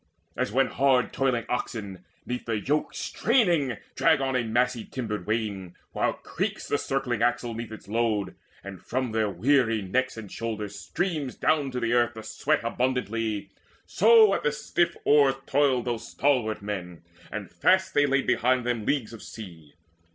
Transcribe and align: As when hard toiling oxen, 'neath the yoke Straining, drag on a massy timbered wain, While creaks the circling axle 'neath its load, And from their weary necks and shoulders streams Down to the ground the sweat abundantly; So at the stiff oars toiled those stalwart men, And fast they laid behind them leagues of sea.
As 0.35 0.51
when 0.51 0.65
hard 0.65 1.13
toiling 1.13 1.45
oxen, 1.47 2.03
'neath 2.25 2.45
the 2.47 2.57
yoke 2.59 2.95
Straining, 2.95 3.77
drag 3.95 4.19
on 4.19 4.35
a 4.35 4.43
massy 4.43 4.83
timbered 4.83 5.27
wain, 5.27 5.75
While 5.91 6.13
creaks 6.13 6.67
the 6.67 6.79
circling 6.79 7.21
axle 7.21 7.53
'neath 7.53 7.71
its 7.71 7.87
load, 7.87 8.33
And 8.63 8.81
from 8.81 9.11
their 9.11 9.29
weary 9.29 9.79
necks 9.83 10.17
and 10.17 10.31
shoulders 10.31 10.79
streams 10.79 11.35
Down 11.35 11.69
to 11.69 11.79
the 11.79 11.91
ground 11.91 12.13
the 12.15 12.23
sweat 12.23 12.63
abundantly; 12.63 13.51
So 13.85 14.33
at 14.33 14.41
the 14.41 14.51
stiff 14.51 14.97
oars 15.05 15.35
toiled 15.45 15.85
those 15.85 16.07
stalwart 16.07 16.63
men, 16.63 17.03
And 17.31 17.51
fast 17.51 17.93
they 17.93 18.07
laid 18.07 18.25
behind 18.25 18.65
them 18.65 18.87
leagues 18.87 19.13
of 19.13 19.21
sea. 19.21 19.75